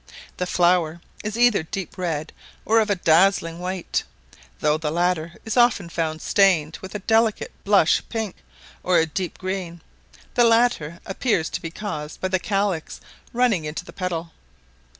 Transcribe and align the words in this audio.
The 0.37 0.47
flower 0.47 0.99
is 1.23 1.37
either 1.37 1.61
deep 1.61 1.95
red, 1.95 2.33
or 2.65 2.79
of 2.79 2.89
a 2.89 2.95
dazzling 2.95 3.59
white, 3.59 4.03
though 4.59 4.79
the 4.79 4.89
latter 4.89 5.33
is 5.45 5.55
often 5.57 5.89
found 5.89 6.23
stained 6.23 6.79
with 6.81 6.95
a 6.95 7.05
delicate 7.05 7.51
blush 7.63 8.01
pink, 8.09 8.37
or 8.81 8.97
a 8.97 9.05
deep 9.05 9.37
green; 9.37 9.79
the 10.33 10.43
latter 10.43 10.99
appears 11.05 11.51
to 11.51 11.61
be 11.61 11.69
caused 11.69 12.19
by 12.19 12.29
the 12.29 12.39
calix 12.39 12.99
running 13.31 13.63
into 13.63 13.85
the 13.85 13.93
petal. 13.93 14.31